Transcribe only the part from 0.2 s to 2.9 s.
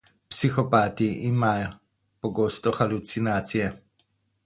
Psihopati ima pogosto